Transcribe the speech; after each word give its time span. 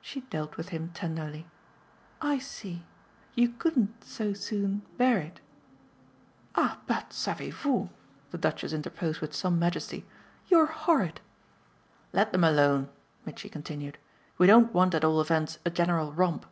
She 0.00 0.20
dealt 0.20 0.56
with 0.56 0.68
him 0.68 0.90
tenderly. 0.90 1.44
"I 2.22 2.38
see. 2.38 2.84
You 3.34 3.48
couldn't 3.48 4.04
so 4.04 4.32
soon 4.32 4.82
bear 4.96 5.18
it." 5.18 5.40
"Ah 6.54 6.78
but, 6.86 7.12
savez 7.12 7.52
vous," 7.52 7.88
the 8.30 8.38
Duchess 8.38 8.72
interposed 8.72 9.20
with 9.20 9.34
some 9.34 9.58
majesty, 9.58 10.06
"you're 10.46 10.66
horrid!" 10.66 11.20
"Let 12.12 12.30
them 12.30 12.44
alone," 12.44 12.90
Mitchy 13.24 13.48
continued. 13.48 13.98
"We 14.38 14.46
don't 14.46 14.72
want 14.72 14.94
at 14.94 15.02
all 15.04 15.20
events 15.20 15.58
a 15.64 15.70
general 15.70 16.12
romp." 16.12 16.46